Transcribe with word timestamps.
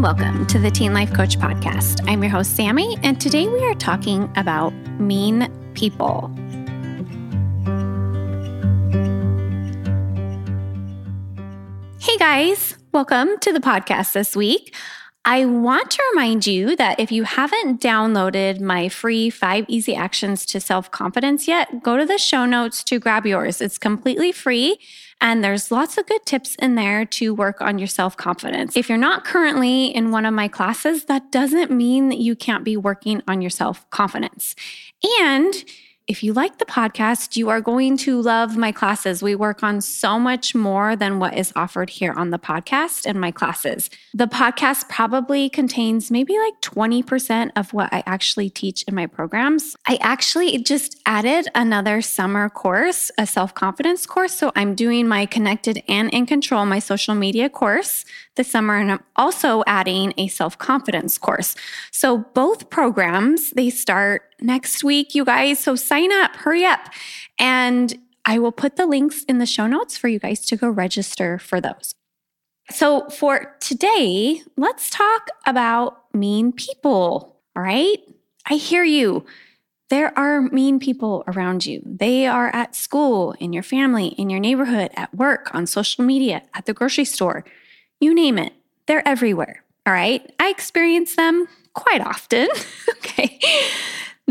welcome 0.00 0.46
to 0.46 0.58
the 0.58 0.70
Teen 0.70 0.94
Life 0.94 1.12
Coach 1.12 1.38
Podcast. 1.38 2.00
I'm 2.08 2.22
your 2.22 2.30
host, 2.30 2.56
Sammy, 2.56 2.96
and 3.02 3.20
today 3.20 3.46
we 3.48 3.62
are 3.66 3.74
talking 3.74 4.32
about 4.34 4.72
mean 4.98 5.46
people. 5.74 6.28
Hey 12.00 12.16
guys, 12.16 12.78
welcome 12.92 13.38
to 13.40 13.52
the 13.52 13.60
podcast 13.60 14.14
this 14.14 14.34
week. 14.34 14.74
I 15.26 15.44
want 15.44 15.90
to 15.90 16.02
remind 16.12 16.46
you 16.46 16.76
that 16.76 16.98
if 16.98 17.12
you 17.12 17.24
haven't 17.24 17.82
downloaded 17.82 18.58
my 18.58 18.88
free 18.88 19.28
five 19.28 19.66
easy 19.68 19.94
actions 19.94 20.46
to 20.46 20.60
self 20.60 20.90
confidence 20.90 21.46
yet, 21.46 21.82
go 21.82 21.98
to 21.98 22.06
the 22.06 22.16
show 22.16 22.46
notes 22.46 22.82
to 22.84 22.98
grab 22.98 23.26
yours. 23.26 23.60
It's 23.60 23.76
completely 23.76 24.32
free. 24.32 24.78
And 25.20 25.44
there's 25.44 25.70
lots 25.70 25.98
of 25.98 26.06
good 26.06 26.24
tips 26.24 26.54
in 26.56 26.76
there 26.76 27.04
to 27.04 27.34
work 27.34 27.60
on 27.60 27.78
your 27.78 27.88
self 27.88 28.16
confidence. 28.16 28.76
If 28.76 28.88
you're 28.88 28.98
not 28.98 29.24
currently 29.24 29.86
in 29.86 30.10
one 30.10 30.24
of 30.24 30.32
my 30.32 30.48
classes, 30.48 31.04
that 31.04 31.30
doesn't 31.30 31.70
mean 31.70 32.08
that 32.08 32.18
you 32.18 32.34
can't 32.34 32.64
be 32.64 32.76
working 32.76 33.22
on 33.28 33.42
your 33.42 33.50
self 33.50 33.88
confidence. 33.90 34.54
And 35.20 35.54
if 36.10 36.24
you 36.24 36.32
like 36.32 36.58
the 36.58 36.64
podcast, 36.64 37.36
you 37.36 37.50
are 37.50 37.60
going 37.60 37.96
to 37.96 38.20
love 38.20 38.56
my 38.56 38.72
classes. 38.72 39.22
We 39.22 39.36
work 39.36 39.62
on 39.62 39.80
so 39.80 40.18
much 40.18 40.56
more 40.56 40.96
than 40.96 41.20
what 41.20 41.38
is 41.38 41.52
offered 41.54 41.88
here 41.88 42.12
on 42.14 42.30
the 42.30 42.38
podcast 42.38 43.06
and 43.06 43.20
my 43.20 43.30
classes. 43.30 43.88
The 44.12 44.26
podcast 44.26 44.88
probably 44.88 45.48
contains 45.48 46.10
maybe 46.10 46.36
like 46.36 46.60
20% 46.62 47.52
of 47.54 47.72
what 47.72 47.92
I 47.92 48.02
actually 48.06 48.50
teach 48.50 48.82
in 48.88 48.94
my 48.96 49.06
programs. 49.06 49.76
I 49.86 49.98
actually 50.00 50.58
just 50.58 51.00
added 51.06 51.46
another 51.54 52.02
summer 52.02 52.48
course, 52.48 53.12
a 53.16 53.24
self 53.24 53.54
confidence 53.54 54.04
course. 54.04 54.34
So 54.34 54.50
I'm 54.56 54.74
doing 54.74 55.06
my 55.06 55.26
connected 55.26 55.80
and 55.86 56.12
in 56.12 56.26
control, 56.26 56.66
my 56.66 56.80
social 56.80 57.14
media 57.14 57.48
course 57.48 58.04
this 58.34 58.50
summer. 58.50 58.78
And 58.78 58.90
I'm 58.92 59.04
also 59.16 59.62
adding 59.66 60.12
a 60.16 60.26
self 60.26 60.58
confidence 60.58 61.18
course. 61.18 61.54
So 61.92 62.18
both 62.34 62.68
programs, 62.68 63.50
they 63.50 63.70
start 63.70 64.22
next 64.42 64.84
week, 64.84 65.14
you 65.14 65.24
guys. 65.24 65.58
So 65.58 65.74
sign 65.74 66.12
up, 66.12 66.36
hurry 66.36 66.64
up. 66.64 66.80
And 67.38 67.98
I 68.24 68.38
will 68.38 68.52
put 68.52 68.76
the 68.76 68.86
links 68.86 69.24
in 69.24 69.38
the 69.38 69.46
show 69.46 69.66
notes 69.66 69.96
for 69.96 70.08
you 70.08 70.18
guys 70.18 70.44
to 70.46 70.56
go 70.56 70.68
register 70.68 71.38
for 71.38 71.60
those. 71.60 71.94
So 72.70 73.08
for 73.08 73.56
today, 73.60 74.42
let's 74.56 74.90
talk 74.90 75.28
about 75.46 76.14
mean 76.14 76.52
people. 76.52 77.36
All 77.56 77.62
right. 77.62 77.98
I 78.46 78.54
hear 78.54 78.84
you. 78.84 79.24
There 79.88 80.16
are 80.16 80.42
mean 80.42 80.78
people 80.78 81.24
around 81.26 81.66
you. 81.66 81.82
They 81.84 82.26
are 82.26 82.48
at 82.54 82.76
school, 82.76 83.32
in 83.40 83.52
your 83.52 83.64
family, 83.64 84.08
in 84.08 84.30
your 84.30 84.38
neighborhood, 84.38 84.92
at 84.94 85.12
work, 85.12 85.52
on 85.52 85.66
social 85.66 86.04
media, 86.04 86.42
at 86.54 86.66
the 86.66 86.72
grocery 86.72 87.04
store. 87.04 87.44
You 87.98 88.14
name 88.14 88.38
it, 88.38 88.52
they're 88.86 89.06
everywhere. 89.06 89.64
All 89.84 89.92
right. 89.92 90.32
I 90.38 90.50
experience 90.50 91.16
them 91.16 91.48
quite 91.74 92.00
often. 92.02 92.48
okay 92.98 93.40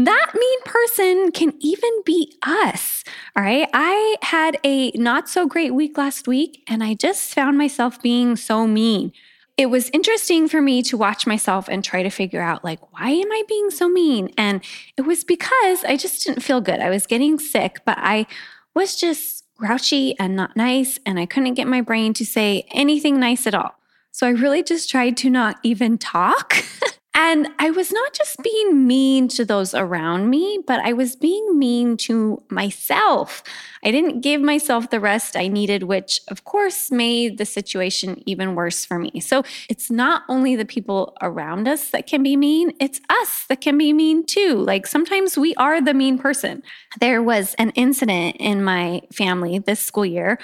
that 0.07 0.31
mean 0.33 0.61
person 0.63 1.31
can 1.31 1.53
even 1.59 1.91
be 2.05 2.37
us. 2.43 3.03
All 3.35 3.43
right. 3.43 3.67
I 3.73 4.15
had 4.21 4.57
a 4.63 4.91
not 4.91 5.29
so 5.29 5.47
great 5.47 5.73
week 5.73 5.97
last 5.97 6.27
week, 6.27 6.63
and 6.67 6.83
I 6.83 6.93
just 6.93 7.33
found 7.33 7.57
myself 7.57 8.01
being 8.01 8.35
so 8.35 8.67
mean. 8.67 9.11
It 9.57 9.69
was 9.69 9.89
interesting 9.89 10.47
for 10.47 10.61
me 10.61 10.81
to 10.83 10.95
watch 10.95 11.27
myself 11.27 11.67
and 11.67 11.83
try 11.83 12.01
to 12.01 12.09
figure 12.09 12.41
out, 12.41 12.63
like, 12.63 12.79
why 12.93 13.09
am 13.09 13.31
I 13.31 13.43
being 13.47 13.69
so 13.69 13.89
mean? 13.89 14.29
And 14.37 14.63
it 14.95 15.01
was 15.01 15.23
because 15.23 15.83
I 15.83 15.97
just 15.97 16.25
didn't 16.25 16.43
feel 16.43 16.61
good. 16.61 16.79
I 16.79 16.89
was 16.89 17.05
getting 17.05 17.39
sick, 17.39 17.81
but 17.85 17.97
I 17.99 18.25
was 18.73 18.95
just 18.95 19.43
grouchy 19.57 20.17
and 20.17 20.35
not 20.35 20.55
nice, 20.55 20.97
and 21.05 21.19
I 21.19 21.25
couldn't 21.25 21.55
get 21.55 21.67
my 21.67 21.81
brain 21.81 22.13
to 22.13 22.25
say 22.25 22.65
anything 22.71 23.19
nice 23.19 23.45
at 23.45 23.53
all. 23.53 23.75
So 24.11 24.27
I 24.27 24.31
really 24.31 24.63
just 24.63 24.89
tried 24.89 25.17
to 25.17 25.29
not 25.29 25.57
even 25.63 25.97
talk. 25.97 26.55
And 27.29 27.47
I 27.59 27.69
was 27.69 27.91
not 27.91 28.13
just 28.13 28.41
being 28.41 28.87
mean 28.87 29.27
to 29.27 29.45
those 29.45 29.75
around 29.75 30.31
me, 30.31 30.63
but 30.65 30.79
I 30.79 30.93
was 30.93 31.15
being 31.15 31.59
mean 31.59 31.95
to 31.97 32.41
myself. 32.49 33.43
I 33.85 33.91
didn't 33.91 34.21
give 34.21 34.41
myself 34.41 34.89
the 34.89 34.99
rest 34.99 35.37
I 35.37 35.47
needed, 35.47 35.83
which 35.83 36.21
of 36.29 36.43
course 36.43 36.89
made 36.89 37.37
the 37.37 37.45
situation 37.45 38.23
even 38.25 38.55
worse 38.55 38.83
for 38.83 38.97
me. 38.97 39.19
So 39.19 39.43
it's 39.69 39.91
not 39.91 40.23
only 40.27 40.55
the 40.55 40.65
people 40.65 41.15
around 41.21 41.67
us 41.67 41.91
that 41.91 42.07
can 42.07 42.23
be 42.23 42.35
mean, 42.35 42.73
it's 42.79 42.99
us 43.11 43.45
that 43.47 43.61
can 43.61 43.77
be 43.77 43.93
mean 43.93 44.25
too. 44.25 44.55
Like 44.55 44.87
sometimes 44.87 45.37
we 45.37 45.53
are 45.53 45.79
the 45.79 45.93
mean 45.93 46.17
person. 46.17 46.63
There 46.99 47.21
was 47.21 47.53
an 47.59 47.69
incident 47.75 48.37
in 48.39 48.63
my 48.63 49.03
family 49.13 49.59
this 49.59 49.81
school 49.81 50.05
year 50.05 50.39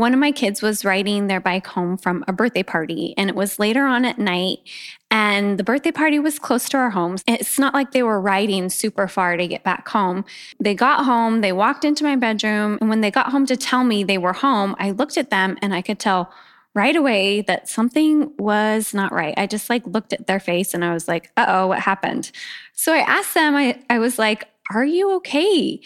one 0.00 0.14
of 0.14 0.18
my 0.18 0.32
kids 0.32 0.62
was 0.62 0.82
riding 0.82 1.26
their 1.26 1.40
bike 1.42 1.66
home 1.66 1.98
from 1.98 2.24
a 2.26 2.32
birthday 2.32 2.62
party, 2.62 3.12
and 3.18 3.28
it 3.28 3.36
was 3.36 3.58
later 3.58 3.84
on 3.84 4.06
at 4.06 4.18
night. 4.18 4.60
And 5.10 5.58
the 5.58 5.64
birthday 5.64 5.90
party 5.90 6.18
was 6.18 6.38
close 6.38 6.68
to 6.68 6.76
our 6.76 6.90
homes. 6.90 7.24
It's 7.26 7.58
not 7.58 7.74
like 7.74 7.90
they 7.90 8.02
were 8.02 8.20
riding 8.20 8.68
super 8.68 9.08
far 9.08 9.36
to 9.36 9.48
get 9.48 9.64
back 9.64 9.88
home. 9.88 10.24
They 10.60 10.74
got 10.74 11.04
home, 11.04 11.40
they 11.40 11.52
walked 11.52 11.84
into 11.84 12.04
my 12.04 12.14
bedroom, 12.14 12.78
and 12.80 12.88
when 12.88 13.00
they 13.00 13.10
got 13.10 13.30
home 13.30 13.46
to 13.46 13.56
tell 13.56 13.82
me 13.82 14.04
they 14.04 14.18
were 14.18 14.32
home, 14.32 14.76
I 14.78 14.92
looked 14.92 15.16
at 15.16 15.30
them 15.30 15.58
and 15.62 15.74
I 15.74 15.82
could 15.82 15.98
tell 15.98 16.32
right 16.74 16.94
away 16.94 17.40
that 17.42 17.68
something 17.68 18.32
was 18.38 18.94
not 18.94 19.12
right. 19.12 19.34
I 19.36 19.46
just 19.46 19.68
like 19.68 19.84
looked 19.86 20.12
at 20.12 20.26
their 20.26 20.38
face 20.38 20.72
and 20.72 20.84
I 20.84 20.94
was 20.94 21.08
like, 21.08 21.32
uh 21.36 21.46
oh, 21.48 21.66
what 21.66 21.80
happened? 21.80 22.30
So 22.72 22.92
I 22.92 22.98
asked 22.98 23.34
them, 23.34 23.56
I, 23.56 23.80
I 23.90 23.98
was 23.98 24.18
like, 24.18 24.46
are 24.72 24.84
you 24.84 25.12
okay? 25.16 25.80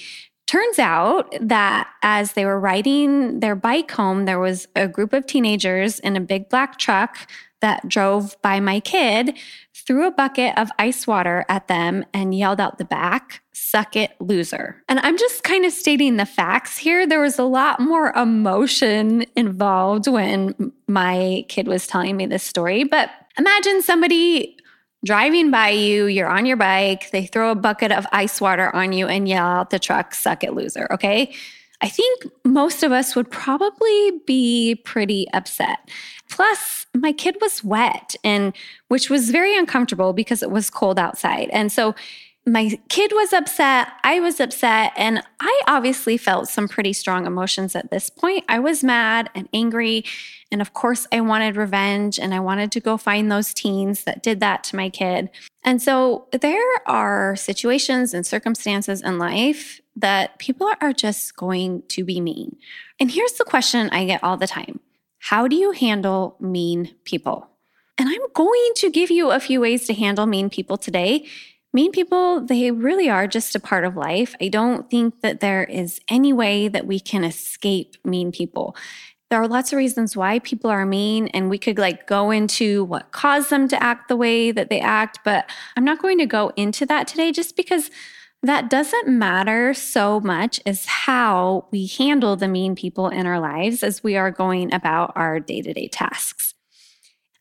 Turns 0.46 0.78
out 0.78 1.34
that 1.40 1.88
as 2.02 2.34
they 2.34 2.44
were 2.44 2.60
riding 2.60 3.40
their 3.40 3.56
bike 3.56 3.90
home, 3.90 4.26
there 4.26 4.38
was 4.38 4.68
a 4.76 4.86
group 4.86 5.14
of 5.14 5.26
teenagers 5.26 6.00
in 6.00 6.16
a 6.16 6.20
big 6.20 6.50
black 6.50 6.78
truck 6.78 7.16
that 7.64 7.88
drove 7.88 8.36
by 8.42 8.60
my 8.60 8.78
kid, 8.78 9.38
threw 9.72 10.06
a 10.06 10.10
bucket 10.10 10.56
of 10.58 10.68
ice 10.78 11.06
water 11.06 11.46
at 11.48 11.66
them, 11.66 12.04
and 12.12 12.34
yelled 12.34 12.60
out 12.60 12.76
the 12.76 12.84
back, 12.84 13.40
Suck 13.56 13.96
it, 13.96 14.12
loser. 14.20 14.82
And 14.88 14.98
I'm 15.00 15.16
just 15.16 15.42
kind 15.44 15.64
of 15.64 15.72
stating 15.72 16.16
the 16.16 16.26
facts 16.26 16.76
here. 16.76 17.06
There 17.06 17.20
was 17.20 17.38
a 17.38 17.44
lot 17.44 17.80
more 17.80 18.12
emotion 18.12 19.24
involved 19.34 20.06
when 20.06 20.72
my 20.86 21.46
kid 21.48 21.66
was 21.66 21.86
telling 21.86 22.16
me 22.16 22.26
this 22.26 22.42
story. 22.42 22.84
But 22.84 23.10
imagine 23.38 23.80
somebody 23.80 24.56
driving 25.06 25.50
by 25.50 25.70
you, 25.70 26.04
you're 26.06 26.28
on 26.28 26.44
your 26.46 26.56
bike, 26.56 27.10
they 27.12 27.24
throw 27.24 27.50
a 27.50 27.54
bucket 27.54 27.92
of 27.92 28.06
ice 28.12 28.40
water 28.40 28.74
on 28.76 28.92
you 28.92 29.06
and 29.06 29.26
yell 29.26 29.46
out 29.46 29.70
the 29.70 29.78
truck, 29.78 30.14
suck 30.14 30.44
it, 30.44 30.52
loser. 30.52 30.86
Okay. 30.90 31.34
I 31.84 31.88
think 31.88 32.24
most 32.46 32.82
of 32.82 32.92
us 32.92 33.14
would 33.14 33.30
probably 33.30 34.12
be 34.26 34.74
pretty 34.74 35.28
upset. 35.34 35.90
Plus, 36.30 36.86
my 36.94 37.12
kid 37.12 37.36
was 37.42 37.62
wet 37.62 38.14
and 38.24 38.54
which 38.88 39.10
was 39.10 39.28
very 39.28 39.54
uncomfortable 39.54 40.14
because 40.14 40.42
it 40.42 40.50
was 40.50 40.70
cold 40.70 40.98
outside. 40.98 41.50
And 41.52 41.70
so 41.70 41.94
my 42.46 42.78
kid 42.88 43.12
was 43.14 43.34
upset. 43.34 43.88
I 44.02 44.18
was 44.20 44.40
upset. 44.40 44.94
And 44.96 45.22
I 45.40 45.60
obviously 45.66 46.16
felt 46.16 46.48
some 46.48 46.68
pretty 46.68 46.94
strong 46.94 47.26
emotions 47.26 47.76
at 47.76 47.90
this 47.90 48.08
point. 48.08 48.44
I 48.48 48.60
was 48.60 48.82
mad 48.82 49.28
and 49.34 49.46
angry. 49.52 50.06
And 50.50 50.62
of 50.62 50.72
course, 50.72 51.06
I 51.12 51.20
wanted 51.20 51.54
revenge 51.54 52.18
and 52.18 52.32
I 52.32 52.40
wanted 52.40 52.72
to 52.72 52.80
go 52.80 52.96
find 52.96 53.30
those 53.30 53.52
teens 53.52 54.04
that 54.04 54.22
did 54.22 54.40
that 54.40 54.64
to 54.64 54.76
my 54.76 54.88
kid. 54.88 55.28
And 55.64 55.82
so 55.82 56.28
there 56.32 56.64
are 56.86 57.36
situations 57.36 58.14
and 58.14 58.26
circumstances 58.26 59.02
in 59.02 59.18
life 59.18 59.82
that 59.96 60.38
people 60.38 60.70
are 60.80 60.92
just 60.92 61.36
going 61.36 61.82
to 61.88 62.04
be 62.04 62.20
mean. 62.20 62.56
And 62.98 63.10
here's 63.10 63.34
the 63.34 63.44
question 63.44 63.90
I 63.90 64.04
get 64.04 64.22
all 64.22 64.36
the 64.36 64.46
time 64.46 64.80
How 65.18 65.48
do 65.48 65.56
you 65.56 65.72
handle 65.72 66.36
mean 66.40 66.94
people? 67.04 67.48
And 67.96 68.08
I'm 68.08 68.32
going 68.34 68.72
to 68.76 68.90
give 68.90 69.10
you 69.10 69.30
a 69.30 69.38
few 69.38 69.60
ways 69.60 69.86
to 69.86 69.94
handle 69.94 70.26
mean 70.26 70.50
people 70.50 70.76
today 70.76 71.26
mean 71.74 71.90
people, 71.90 72.40
they 72.40 72.70
really 72.70 73.10
are 73.10 73.26
just 73.26 73.54
a 73.56 73.60
part 73.60 73.84
of 73.84 73.96
life. 73.96 74.34
I 74.40 74.48
don't 74.48 74.88
think 74.88 75.20
that 75.20 75.40
there 75.40 75.64
is 75.64 76.00
any 76.08 76.32
way 76.32 76.68
that 76.68 76.86
we 76.86 77.00
can 77.00 77.24
escape 77.24 77.96
mean 78.04 78.30
people. 78.30 78.76
There 79.28 79.42
are 79.42 79.48
lots 79.48 79.72
of 79.72 79.78
reasons 79.78 80.16
why 80.16 80.38
people 80.38 80.70
are 80.70 80.86
mean, 80.86 81.26
and 81.28 81.50
we 81.50 81.58
could 81.58 81.76
like 81.76 82.06
go 82.06 82.30
into 82.30 82.84
what 82.84 83.10
caused 83.10 83.50
them 83.50 83.66
to 83.68 83.82
act 83.82 84.06
the 84.06 84.16
way 84.16 84.52
that 84.52 84.70
they 84.70 84.78
act, 84.78 85.18
but 85.24 85.50
I'm 85.76 85.84
not 85.84 86.00
going 86.00 86.18
to 86.18 86.26
go 86.26 86.52
into 86.56 86.86
that 86.86 87.08
today 87.08 87.32
just 87.32 87.56
because 87.56 87.90
that 88.44 88.68
doesn't 88.68 89.08
matter 89.08 89.72
so 89.74 90.20
much 90.20 90.60
as 90.66 90.84
how 90.84 91.66
we 91.70 91.86
handle 91.86 92.36
the 92.36 92.48
mean 92.48 92.74
people 92.74 93.08
in 93.08 93.26
our 93.26 93.40
lives 93.40 93.82
as 93.82 94.04
we 94.04 94.16
are 94.16 94.30
going 94.30 94.72
about 94.72 95.12
our 95.16 95.40
day 95.40 95.62
to 95.62 95.72
day 95.72 95.88
tasks. 95.88 96.54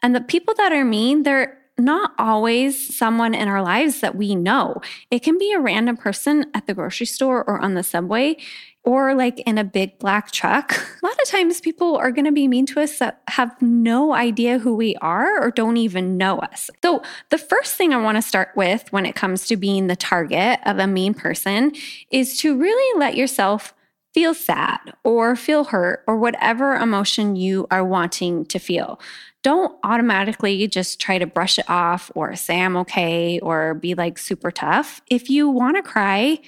And 0.02 0.16
the 0.16 0.22
people 0.22 0.54
that 0.56 0.72
are 0.72 0.86
mean, 0.86 1.24
they're 1.24 1.58
not 1.78 2.14
always 2.20 2.96
someone 2.96 3.34
in 3.34 3.48
our 3.48 3.64
lives 3.64 4.02
that 4.02 4.16
we 4.16 4.36
know. 4.36 4.82
It 5.10 5.20
can 5.20 5.38
be 5.38 5.52
a 5.52 5.60
random 5.60 5.98
person 5.98 6.46
at 6.54 6.68
the 6.68 6.74
grocery 6.74 7.06
store 7.06 7.44
or 7.44 7.60
on 7.60 7.74
the 7.74 7.84
subway 7.84 8.38
or 8.84 9.16
like 9.16 9.40
in 9.42 9.58
a 9.58 9.64
big 9.64 9.98
black 9.98 10.32
truck. 10.32 10.74
A 11.04 11.06
lot 11.06 11.20
of 11.22 11.28
times 11.28 11.62
people 11.62 11.96
are 11.96 12.12
going 12.12 12.26
to 12.26 12.32
be 12.32 12.48
mean 12.48 12.66
to 12.68 12.82
us 12.82 13.00
that 13.00 13.22
have 13.30 13.60
no 13.62 14.14
idea 14.14 14.60
who 14.60 14.76
we 14.76 14.96
are 14.98 15.42
or 15.42 15.52
don't 15.52 15.78
even 15.78 16.18
know 16.18 16.40
us. 16.40 16.70
So, 16.84 17.02
the 17.30 17.38
first 17.38 17.76
thing 17.76 17.94
I 17.94 18.02
want 18.02 18.18
to 18.18 18.22
start 18.22 18.50
with 18.56 18.92
when 18.92 19.06
it 19.06 19.16
comes 19.16 19.48
to 19.48 19.58
being 19.58 19.88
the 19.88 19.96
target 19.96 20.60
of 20.66 20.80
a 20.80 20.88
mean 20.88 21.14
person 21.14 21.72
is 22.12 22.38
to 22.40 22.58
really 22.58 23.00
let 23.00 23.16
yourself 23.16 23.74
feel 24.14 24.34
sad 24.34 24.80
or 25.04 25.36
feel 25.36 25.66
hurt 25.66 26.04
or 26.08 26.18
whatever 26.18 26.76
emotion 26.76 27.36
you 27.36 27.68
are 27.72 27.84
wanting 27.84 28.46
to 28.46 28.60
feel. 28.60 29.00
don't 29.44 29.78
automatically 29.84 30.68
just 30.68 31.00
try 31.00 31.18
to 31.18 31.28
brush 31.28 31.60
it 31.60 31.70
off 31.70 32.10
or 32.16 32.36
say 32.36 32.62
I'm 32.62 32.78
okay 32.78 33.40
or 33.40 33.74
be 33.74 33.94
like 33.94 34.18
super 34.18 34.50
tough. 34.52 35.02
If 35.10 35.30
you 35.30 35.50
want 35.50 35.76
to 35.76 35.84
cry, 35.84 36.40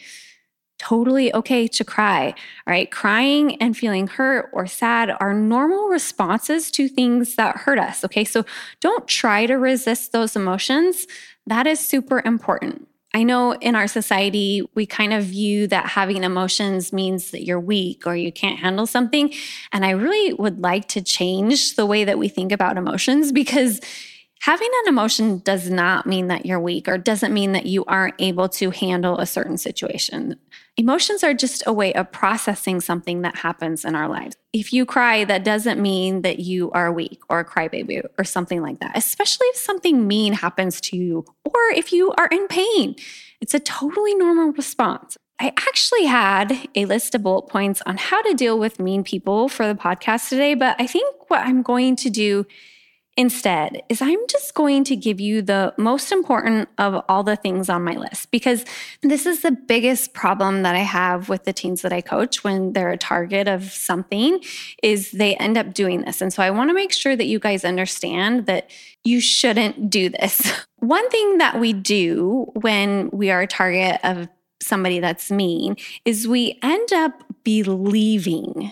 totally 0.79 1.33
okay 1.33 1.67
to 1.67 1.83
cry. 1.83 2.27
All 2.27 2.71
right. 2.71 2.89
Crying 2.89 3.61
and 3.61 3.77
feeling 3.77 4.07
hurt 4.07 4.49
or 4.53 4.65
sad 4.65 5.15
are 5.19 5.33
normal 5.33 5.87
responses 5.87 6.71
to 6.71 6.87
things 6.87 7.35
that 7.35 7.57
hurt 7.57 7.79
us. 7.79 8.03
Okay. 8.05 8.23
So 8.23 8.45
don't 8.79 9.07
try 9.07 9.45
to 9.45 9.55
resist 9.55 10.11
those 10.11 10.35
emotions. 10.35 11.05
That 11.47 11.67
is 11.67 11.79
super 11.79 12.21
important. 12.25 12.87
I 13.15 13.23
know 13.23 13.53
in 13.53 13.75
our 13.75 13.87
society, 13.87 14.61
we 14.75 14.85
kind 14.85 15.13
of 15.13 15.23
view 15.23 15.67
that 15.67 15.85
having 15.85 16.25
emotions 16.25 16.91
means 16.91 17.31
that 17.31 17.45
you're 17.45 17.61
weak 17.61 18.05
or 18.05 18.13
you 18.13 18.29
can't 18.29 18.59
handle 18.59 18.85
something. 18.85 19.33
And 19.71 19.85
I 19.85 19.91
really 19.91 20.33
would 20.33 20.61
like 20.61 20.89
to 20.89 21.01
change 21.01 21.77
the 21.77 21.85
way 21.85 22.03
that 22.03 22.19
we 22.19 22.27
think 22.27 22.51
about 22.51 22.75
emotions 22.75 23.31
because 23.31 23.79
having 24.45 24.69
an 24.83 24.89
emotion 24.89 25.39
does 25.39 25.71
not 25.71 26.05
mean 26.05 26.27
that 26.27 26.45
you're 26.45 26.59
weak 26.59 26.87
or 26.87 26.99
doesn't 26.99 27.33
mean 27.33 27.53
that 27.53 27.65
you 27.65 27.83
aren't 27.85 28.13
able 28.19 28.47
to 28.47 28.69
handle 28.69 29.17
a 29.17 29.25
certain 29.25 29.57
situation. 29.57 30.35
Emotions 30.77 31.23
are 31.23 31.33
just 31.33 31.63
a 31.65 31.73
way 31.73 31.91
of 31.95 32.11
processing 32.11 32.79
something 32.79 33.23
that 33.23 33.37
happens 33.37 33.83
in 33.83 33.95
our 33.95 34.07
lives. 34.07 34.35
If 34.53 34.71
you 34.71 34.85
cry, 34.85 35.23
that 35.23 35.43
doesn't 35.43 35.81
mean 35.81 36.21
that 36.21 36.37
you 36.37 36.69
are 36.73 36.93
weak 36.93 37.21
or 37.27 37.39
a 37.39 37.45
crybaby 37.45 38.05
or 38.19 38.23
something 38.23 38.61
like 38.61 38.79
that, 38.81 38.95
especially 38.95 39.47
if 39.47 39.55
something 39.55 40.07
mean 40.07 40.33
happens 40.33 40.79
to 40.81 40.95
you 40.95 41.25
or 41.43 41.59
if 41.75 41.91
you 41.91 42.11
are 42.11 42.27
in 42.27 42.47
pain. 42.47 42.95
It's 43.41 43.55
a 43.55 43.59
totally 43.59 44.13
normal 44.13 44.51
response. 44.51 45.17
I 45.39 45.47
actually 45.57 46.05
had 46.05 46.69
a 46.75 46.85
list 46.85 47.15
of 47.15 47.23
bullet 47.23 47.47
points 47.47 47.81
on 47.87 47.97
how 47.97 48.21
to 48.21 48.35
deal 48.35 48.59
with 48.59 48.79
mean 48.79 49.03
people 49.03 49.49
for 49.49 49.65
the 49.65 49.73
podcast 49.73 50.29
today, 50.29 50.53
but 50.53 50.75
I 50.79 50.85
think 50.85 51.31
what 51.31 51.47
I'm 51.47 51.63
going 51.63 51.95
to 51.95 52.11
do 52.11 52.45
instead 53.17 53.81
is 53.87 54.01
I'm 54.01 54.19
just 54.27 54.53
going 54.53 54.83
to 54.85 54.95
give 54.95 55.21
you 55.21 55.41
the 55.41 55.73
most 55.77 56.11
important 56.11 56.67
of 56.77 57.03
all 57.07 57.23
the 57.23 57.37
things 57.37 57.69
on 57.69 57.83
my 57.83 57.95
list 57.95 58.29
because 58.29 58.65
this 59.01 59.25
is 59.25 59.41
the 59.41 59.51
biggest 59.51 60.13
problem 60.13 60.63
that 60.63 60.75
I 60.75 60.79
have 60.79 61.29
with 61.29 61.45
the 61.45 61.53
teens 61.53 61.81
that 61.83 61.93
I 61.93 62.01
coach 62.01 62.43
when 62.43 62.73
they're 62.73 62.89
a 62.89 62.97
target 62.97 63.47
of 63.47 63.63
something 63.71 64.39
is 64.83 65.11
they 65.11 65.35
end 65.37 65.57
up 65.57 65.73
doing 65.73 66.01
this. 66.01 66.21
And 66.21 66.33
so 66.33 66.43
I 66.43 66.51
want 66.51 66.69
to 66.69 66.73
make 66.73 66.91
sure 66.91 67.15
that 67.15 67.25
you 67.25 67.39
guys 67.39 67.63
understand 67.63 68.47
that 68.47 68.69
you 69.05 69.21
shouldn't 69.21 69.89
do 69.89 70.09
this. 70.09 70.51
One 70.79 71.09
thing 71.09 71.37
that 71.37 71.59
we 71.59 71.71
do 71.71 72.51
when 72.53 73.09
we 73.11 73.31
are 73.31 73.41
a 73.41 73.47
target 73.47 73.99
of 74.03 74.27
somebody 74.61 74.99
that's 74.99 75.31
mean 75.31 75.77
is 76.03 76.27
we 76.27 76.59
end 76.61 76.91
up 76.91 77.23
believing 77.43 78.71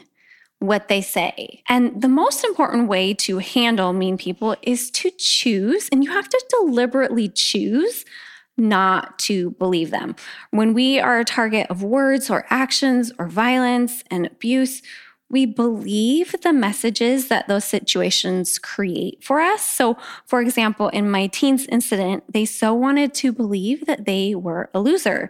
what 0.64 0.88
they 0.88 1.02
say. 1.02 1.62
And 1.68 2.02
the 2.02 2.08
most 2.08 2.46
important 2.46 2.88
way 2.88 3.14
to 3.16 3.40
handle 3.40 3.92
mean 3.92 4.18
people 4.18 4.56
is 4.62 4.90
to 4.92 5.12
choose, 5.12 5.90
and 5.92 6.04
you 6.06 6.12
have 6.12 6.30
to 6.30 6.46
deliberately 6.50 7.28
choose 7.28 8.06
not 8.56 9.20
to 9.20 9.52
believe 9.52 9.92
them. 9.92 10.16
When 10.52 10.74
we 10.74 11.00
are 11.00 11.20
a 11.20 11.26
target 11.26 11.68
of 11.70 11.84
words 11.84 12.30
or 12.30 12.46
actions 12.50 13.12
or 13.20 13.28
violence 13.28 14.06
and 14.10 14.26
abuse, 14.26 14.82
we 15.30 15.46
believe 15.46 16.34
the 16.44 16.54
messages 16.54 17.28
that 17.28 17.50
those 17.50 17.66
situations 17.66 18.58
create 18.58 19.22
for 19.22 19.42
us. 19.42 19.64
So, 19.64 19.98
for 20.26 20.40
example, 20.40 20.88
in 20.90 21.12
my 21.12 21.28
teens 21.28 21.66
incident, 21.66 22.24
they 22.32 22.46
so 22.46 22.74
wanted 22.74 23.14
to 23.16 23.34
believe 23.34 23.86
that 23.86 24.06
they 24.06 24.34
were 24.34 24.70
a 24.74 24.80
loser. 24.80 25.30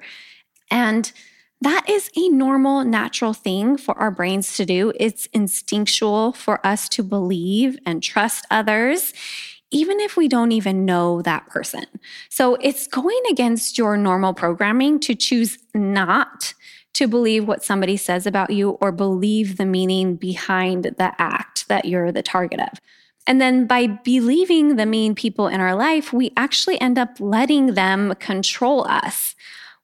And 0.69 1.12
that 1.63 1.86
is 1.89 2.10
a 2.15 2.30
normal, 2.30 2.83
natural 2.83 3.33
thing 3.33 3.77
for 3.77 3.98
our 3.98 4.12
brains 4.12 4.56
to 4.57 4.65
do. 4.65 4.94
It's 5.00 5.27
instinctual 5.27 6.33
for 6.33 6.65
us 6.65 6.89
to 6.89 7.04
believe 7.04 7.77
and 7.86 8.04
trust 8.04 8.45
others, 8.51 9.13
even 9.71 10.00
if 10.00 10.18
we 10.18 10.27
don't 10.27 10.51
even 10.51 10.86
know 10.86 11.21
that 11.21 11.48
person. 11.48 11.86
So 12.30 12.56
it's 12.56 12.88
going 12.88 13.21
against 13.30 13.77
your 13.77 13.98
normal 13.98 14.33
programming 14.33 15.00
to 15.01 15.15
choose 15.15 15.57
not 15.74 16.54
to 16.94 17.07
believe 17.07 17.48
what 17.48 17.63
somebody 17.63 17.98
says 17.98 18.27
about 18.27 18.51
you 18.51 18.71
or 18.81 18.92
believe 18.92 19.57
the 19.57 19.65
meaning 19.65 20.15
behind 20.15 20.83
the 20.83 21.13
act 21.18 21.68
that 21.68 21.86
you're 21.86 22.12
the 22.12 22.21
target 22.21 22.60
of. 22.60 22.80
And 23.25 23.39
then 23.39 23.65
by 23.65 23.88
believing 23.88 24.75
the 24.75 24.86
mean 24.86 25.15
people 25.15 25.48
in 25.48 25.62
our 25.62 25.75
life, 25.75 26.12
we 26.12 26.31
actually 26.36 26.80
end 26.81 26.98
up 26.98 27.19
letting 27.19 27.74
them 27.74 28.13
control 28.19 28.86
us. 28.88 29.33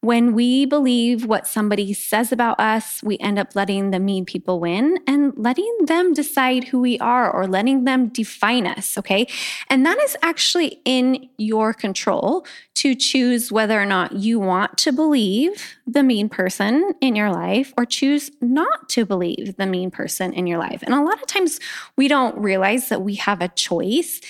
When 0.01 0.33
we 0.33 0.65
believe 0.65 1.25
what 1.25 1.45
somebody 1.45 1.91
says 1.91 2.31
about 2.31 2.57
us, 2.57 3.03
we 3.03 3.17
end 3.17 3.37
up 3.37 3.53
letting 3.53 3.91
the 3.91 3.99
mean 3.99 4.23
people 4.23 4.61
win 4.61 4.97
and 5.05 5.33
letting 5.35 5.75
them 5.87 6.13
decide 6.13 6.63
who 6.63 6.79
we 6.79 6.97
are 6.99 7.29
or 7.29 7.47
letting 7.47 7.83
them 7.83 8.07
define 8.07 8.65
us. 8.65 8.97
Okay. 8.97 9.27
And 9.69 9.85
that 9.85 9.99
is 9.99 10.15
actually 10.21 10.79
in 10.85 11.27
your 11.37 11.73
control 11.73 12.45
to 12.75 12.95
choose 12.95 13.51
whether 13.51 13.79
or 13.79 13.85
not 13.85 14.13
you 14.13 14.39
want 14.39 14.77
to 14.77 14.93
believe 14.93 15.75
the 15.85 16.01
mean 16.01 16.29
person 16.29 16.93
in 17.01 17.17
your 17.17 17.29
life 17.29 17.73
or 17.77 17.83
choose 17.83 18.31
not 18.39 18.87
to 18.89 19.05
believe 19.05 19.57
the 19.57 19.65
mean 19.65 19.91
person 19.91 20.31
in 20.31 20.47
your 20.47 20.59
life. 20.59 20.81
And 20.81 20.95
a 20.95 21.03
lot 21.03 21.21
of 21.21 21.27
times 21.27 21.59
we 21.97 22.07
don't 22.07 22.37
realize 22.37 22.87
that 22.87 23.01
we 23.01 23.15
have 23.15 23.41
a 23.41 23.49
choice. 23.49 24.21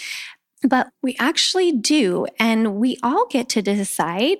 But 0.67 0.89
we 1.03 1.15
actually 1.19 1.71
do. 1.73 2.25
And 2.39 2.75
we 2.75 2.97
all 3.03 3.27
get 3.27 3.49
to 3.49 3.61
decide 3.61 4.39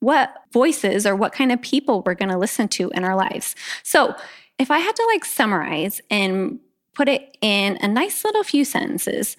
what 0.00 0.34
voices 0.52 1.06
or 1.06 1.16
what 1.16 1.32
kind 1.32 1.52
of 1.52 1.60
people 1.60 2.02
we're 2.04 2.14
going 2.14 2.30
to 2.30 2.38
listen 2.38 2.68
to 2.68 2.90
in 2.90 3.04
our 3.04 3.16
lives. 3.16 3.54
So, 3.82 4.14
if 4.58 4.70
I 4.70 4.78
had 4.78 4.96
to 4.96 5.08
like 5.12 5.24
summarize 5.24 6.00
and 6.10 6.58
put 6.94 7.08
it 7.08 7.36
in 7.40 7.78
a 7.80 7.86
nice 7.86 8.24
little 8.24 8.42
few 8.42 8.64
sentences, 8.64 9.36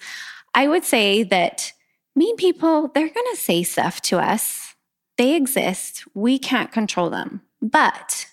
I 0.54 0.66
would 0.66 0.84
say 0.84 1.22
that 1.24 1.72
mean 2.16 2.36
people, 2.36 2.88
they're 2.88 3.08
going 3.08 3.26
to 3.32 3.36
say 3.36 3.62
stuff 3.62 4.00
to 4.02 4.18
us. 4.18 4.74
They 5.18 5.36
exist. 5.36 6.04
We 6.14 6.38
can't 6.38 6.72
control 6.72 7.10
them, 7.10 7.42
but 7.60 8.26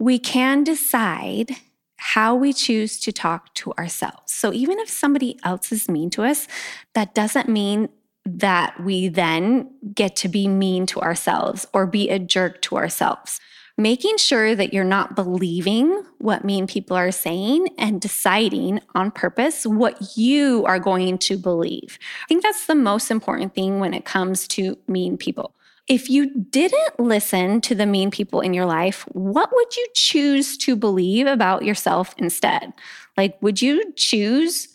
we 0.00 0.18
can 0.18 0.64
decide 0.64 1.56
how 1.96 2.34
we 2.34 2.52
choose 2.52 2.98
to 2.98 3.12
talk 3.12 3.52
to 3.54 3.72
ourselves. 3.74 4.32
So 4.32 4.52
even 4.52 4.78
if 4.78 4.88
somebody 4.88 5.38
else 5.44 5.70
is 5.70 5.88
mean 5.88 6.10
to 6.10 6.22
us, 6.22 6.48
that 6.94 7.14
doesn't 7.14 7.48
mean 7.48 7.90
that 8.38 8.82
we 8.82 9.08
then 9.08 9.70
get 9.94 10.16
to 10.16 10.28
be 10.28 10.48
mean 10.48 10.86
to 10.86 11.00
ourselves 11.00 11.66
or 11.72 11.86
be 11.86 12.08
a 12.10 12.18
jerk 12.18 12.62
to 12.62 12.76
ourselves. 12.76 13.40
Making 13.78 14.18
sure 14.18 14.54
that 14.54 14.74
you're 14.74 14.84
not 14.84 15.16
believing 15.16 16.04
what 16.18 16.44
mean 16.44 16.66
people 16.66 16.96
are 16.96 17.10
saying 17.10 17.68
and 17.78 18.00
deciding 18.00 18.80
on 18.94 19.10
purpose 19.10 19.64
what 19.64 20.16
you 20.18 20.64
are 20.66 20.78
going 20.78 21.16
to 21.18 21.38
believe. 21.38 21.98
I 22.22 22.26
think 22.28 22.42
that's 22.42 22.66
the 22.66 22.74
most 22.74 23.10
important 23.10 23.54
thing 23.54 23.80
when 23.80 23.94
it 23.94 24.04
comes 24.04 24.46
to 24.48 24.76
mean 24.86 25.16
people. 25.16 25.54
If 25.88 26.10
you 26.10 26.30
didn't 26.34 27.00
listen 27.00 27.60
to 27.62 27.74
the 27.74 27.86
mean 27.86 28.10
people 28.10 28.40
in 28.42 28.52
your 28.52 28.66
life, 28.66 29.04
what 29.12 29.50
would 29.52 29.76
you 29.76 29.86
choose 29.94 30.58
to 30.58 30.76
believe 30.76 31.26
about 31.26 31.64
yourself 31.64 32.14
instead? 32.18 32.72
Like, 33.16 33.40
would 33.40 33.62
you 33.62 33.92
choose 33.96 34.68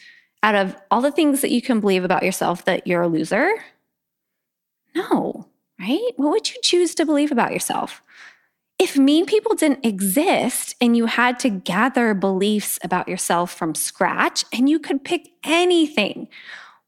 out 0.46 0.54
of 0.54 0.76
all 0.92 1.02
the 1.02 1.12
things 1.12 1.42
that 1.42 1.50
you 1.50 1.60
can 1.60 1.80
believe 1.80 2.04
about 2.04 2.22
yourself 2.22 2.66
that 2.66 2.86
you're 2.86 3.02
a 3.02 3.08
loser? 3.08 3.52
No, 4.94 5.48
right? 5.80 6.12
What 6.18 6.30
would 6.30 6.54
you 6.54 6.62
choose 6.62 6.94
to 6.96 7.06
believe 7.06 7.32
about 7.32 7.52
yourself? 7.52 8.04
If 8.78 8.96
mean 8.96 9.26
people 9.26 9.56
didn't 9.56 9.84
exist 9.84 10.76
and 10.80 10.96
you 10.96 11.08
had 11.08 11.40
to 11.40 11.50
gather 11.50 12.14
beliefs 12.14 12.78
about 12.84 13.08
yourself 13.08 13.52
from 13.52 13.74
scratch 13.74 14.46
and 14.54 14.70
you 14.70 14.78
could 14.78 15.04
pick 15.04 15.30
anything, 15.44 16.28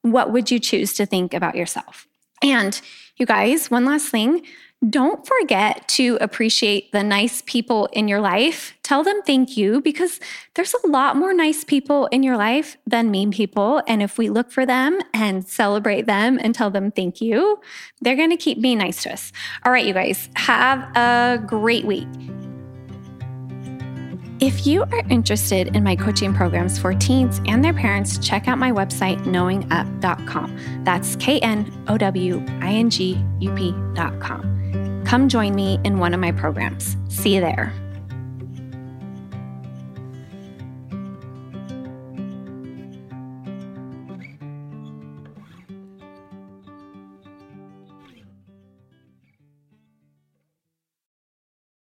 what 0.03 0.31
would 0.31 0.51
you 0.51 0.59
choose 0.59 0.93
to 0.93 1.07
think 1.07 1.33
about 1.33 1.55
yourself? 1.55 2.07
And 2.43 2.79
you 3.17 3.25
guys, 3.25 3.71
one 3.71 3.85
last 3.85 4.09
thing 4.09 4.45
don't 4.87 5.25
forget 5.25 5.87
to 5.87 6.17
appreciate 6.21 6.91
the 6.91 7.03
nice 7.03 7.41
people 7.45 7.87
in 7.93 8.07
your 8.07 8.21
life. 8.21 8.75
Tell 8.83 9.03
them 9.03 9.21
thank 9.23 9.57
you 9.57 9.81
because 9.81 10.19
there's 10.53 10.75
a 10.83 10.87
lot 10.87 11.15
more 11.15 11.33
nice 11.33 11.63
people 11.63 12.05
in 12.07 12.21
your 12.21 12.37
life 12.37 12.77
than 12.85 13.09
mean 13.09 13.31
people. 13.31 13.81
And 13.87 14.03
if 14.03 14.17
we 14.17 14.29
look 14.29 14.51
for 14.51 14.65
them 14.65 14.99
and 15.13 15.47
celebrate 15.47 16.05
them 16.05 16.39
and 16.41 16.53
tell 16.53 16.69
them 16.69 16.91
thank 16.91 17.21
you, 17.21 17.59
they're 18.01 18.15
going 18.15 18.29
to 18.29 18.37
keep 18.37 18.61
being 18.61 18.77
nice 18.77 19.01
to 19.03 19.13
us. 19.13 19.31
All 19.65 19.71
right, 19.71 19.85
you 19.85 19.93
guys, 19.93 20.29
have 20.35 20.79
a 20.95 21.43
great 21.45 21.85
week. 21.85 22.07
If 24.39 24.67
you 24.67 24.83
are 24.83 25.01
interested 25.09 25.75
in 25.75 25.83
my 25.83 25.95
coaching 25.95 26.31
programs 26.31 26.77
for 26.77 26.93
teens 26.93 27.41
and 27.47 27.65
their 27.65 27.73
parents, 27.73 28.19
check 28.19 28.47
out 28.47 28.59
my 28.59 28.71
website, 28.71 29.23
knowingup.com. 29.23 30.83
That's 30.83 31.15
K 31.15 31.39
N 31.39 31.71
O 31.87 31.97
W 31.97 32.45
I 32.61 32.73
N 32.73 32.91
G 32.91 33.17
U 33.39 33.51
P.com. 33.55 35.03
Come 35.07 35.27
join 35.27 35.55
me 35.55 35.79
in 35.83 35.97
one 35.97 36.13
of 36.13 36.19
my 36.19 36.31
programs. 36.31 36.97
See 37.09 37.33
you 37.33 37.41
there. 37.41 37.73